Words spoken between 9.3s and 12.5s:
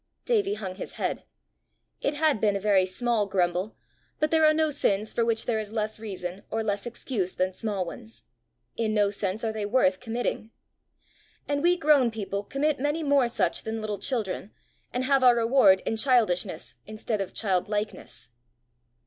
are they worth committing. And we grown people